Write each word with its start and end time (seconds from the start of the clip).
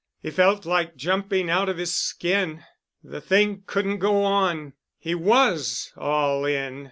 He 0.19 0.31
felt 0.31 0.65
like 0.65 0.95
jumping 0.95 1.47
out 1.47 1.69
of 1.69 1.77
his 1.77 1.93
skin. 1.95 2.63
The 3.03 3.21
thing 3.21 3.61
couldn't 3.67 3.99
go 3.99 4.23
on. 4.23 4.73
He 4.97 5.13
was 5.13 5.93
"all 5.95 6.43
in." 6.43 6.79